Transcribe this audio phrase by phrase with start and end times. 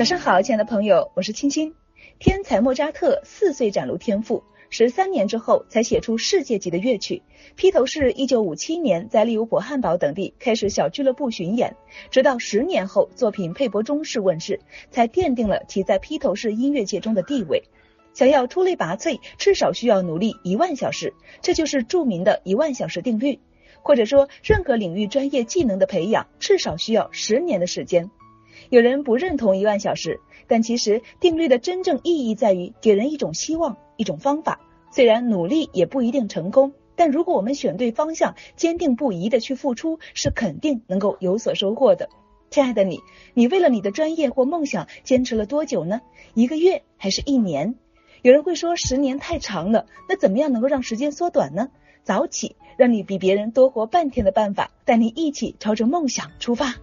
[0.00, 1.74] 早上好，亲爱的朋友，我是青青。
[2.18, 7.22] 天才莫扎特四岁展露天赋，十三年之后才写出世界级的乐曲。
[7.54, 11.76] 披头士一九五七年在利物浦、汉堡等地开始小俱乐部巡演，
[12.10, 14.60] 直到十年后作品《佩伯中士》问世，
[14.90, 17.64] 才奠定了其在披头士音乐界中的地位。
[18.14, 21.12] 想要出类拔萃，至少需要努力一万小时，
[21.42, 23.38] 这就是著名的一万小时定律。
[23.82, 28.10] 或者说，任何领域专业技能的培养，至少需要十年的时间。
[28.70, 34.60] 有人不认同一万小时，但其实定律的真正意义在于给人一种希望，一种方法。
[34.92, 42.08] 虽然努力也不一定成功，但如果我们选对方向，坚定不移的去付出，是肯定能够有所收获的。
[42.48, 43.00] 亲爱的你，
[43.34, 46.00] 你为了你的专业或梦想坚持了多久呢？
[46.34, 47.74] 一个月还是一年？
[48.22, 51.70] 有人会说十年太长了，那怎么样能够让时间缩短呢？
[52.04, 56.76] 早起，让你比别人多活半天的办法，带你一起朝着梦想出发。